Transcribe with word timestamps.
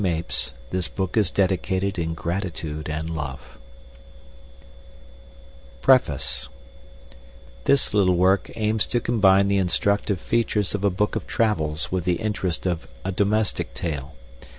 Mapes 0.03 0.51
this 0.71 0.87
book 0.87 1.15
is 1.15 1.29
dedicated 1.29 1.99
in 1.99 2.15
gratitude 2.15 2.89
and 2.89 3.07
love 3.07 3.59
Preface 5.83 6.49
This 7.65 7.93
little 7.93 8.15
work 8.15 8.49
aims 8.55 8.87
to 8.87 8.99
combine 8.99 9.47
the 9.47 9.59
instructive 9.59 10.19
features 10.19 10.73
of 10.73 10.83
a 10.83 10.89
book 10.89 11.15
of 11.15 11.27
travels 11.27 11.91
with 11.91 12.05
the 12.05 12.15
interest 12.15 12.65
of 12.65 12.87
a 13.05 13.11
domestic 13.11 13.75
tale. 13.75 14.15